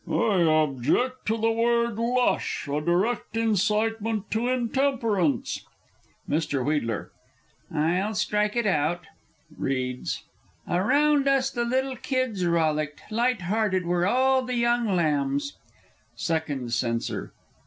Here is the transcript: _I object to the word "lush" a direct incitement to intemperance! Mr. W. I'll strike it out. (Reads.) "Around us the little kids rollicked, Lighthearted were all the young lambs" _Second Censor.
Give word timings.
_I 0.33 0.63
object 0.63 1.27
to 1.27 1.37
the 1.37 1.51
word 1.51 1.99
"lush" 1.99 2.67
a 2.67 2.81
direct 2.81 3.37
incitement 3.37 4.31
to 4.31 4.47
intemperance! 4.47 5.63
Mr. 6.27 6.53
W. 6.63 7.09
I'll 7.71 8.15
strike 8.15 8.55
it 8.55 8.65
out. 8.65 9.05
(Reads.) 9.55 10.23
"Around 10.67 11.27
us 11.27 11.51
the 11.51 11.65
little 11.65 11.97
kids 11.97 12.43
rollicked, 12.47 13.03
Lighthearted 13.11 13.85
were 13.85 14.07
all 14.07 14.41
the 14.41 14.55
young 14.55 14.87
lambs" 14.95 15.57
_Second 16.17 16.71
Censor. 16.71 17.31